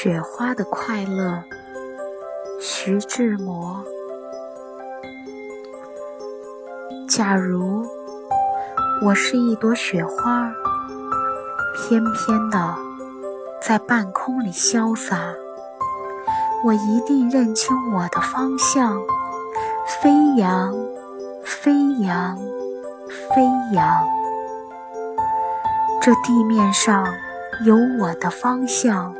[0.00, 1.42] 雪花的快乐，
[2.60, 3.84] 徐志摩。
[7.08, 7.84] 假如
[9.04, 10.52] 我是一朵雪花，
[11.74, 12.76] 翩翩的
[13.60, 15.18] 在半空里潇洒，
[16.64, 19.02] 我一定认清我的方向，
[20.00, 20.72] 飞扬，
[21.44, 22.38] 飞扬，
[23.34, 23.42] 飞
[23.74, 24.06] 扬。
[26.00, 27.04] 这地面上
[27.66, 29.12] 有我的方向。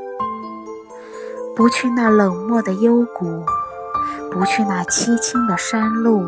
[1.58, 3.44] 不去那冷漠的幽谷，
[4.30, 6.24] 不去那凄清的山路，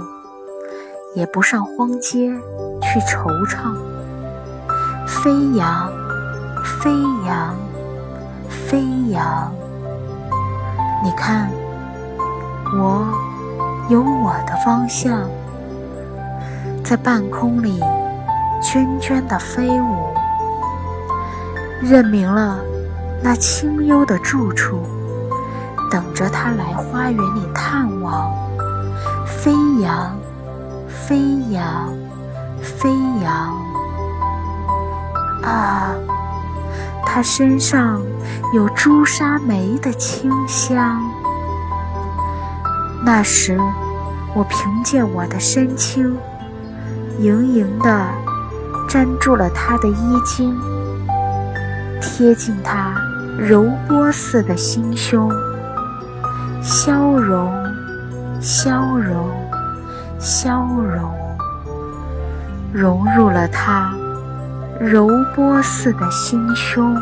[1.15, 2.33] 也不上荒街
[2.83, 3.77] 去惆怅。
[5.07, 5.89] 飞扬，
[6.65, 6.91] 飞
[7.25, 7.55] 扬，
[8.49, 9.53] 飞扬。
[11.05, 11.49] 你看，
[12.77, 13.07] 我
[13.89, 15.31] 有我的方向，
[16.85, 17.81] 在半空里
[18.61, 20.09] 涓涓的飞舞，
[21.81, 22.59] 认明了
[23.23, 24.83] 那清幽的住处。
[25.91, 28.31] 等着他来花园里探望，
[29.27, 30.17] 飞扬，
[30.87, 31.19] 飞
[31.51, 31.93] 扬，
[32.63, 32.89] 飞
[33.23, 33.55] 扬。
[35.43, 35.95] 啊，
[37.05, 38.01] 他身上
[38.55, 41.03] 有朱砂梅的清香。
[43.05, 43.59] 那时，
[44.35, 46.17] 我凭借我的身轻，
[47.19, 48.07] 盈盈地
[48.89, 50.57] 粘住了他的衣襟，
[52.01, 52.95] 贴近他
[53.39, 55.29] 柔波似的心胸。
[56.73, 57.53] 消融，
[58.41, 59.29] 消融，
[60.21, 61.11] 消融，
[62.73, 63.93] 融入了他
[64.79, 66.95] 柔波似的心胸。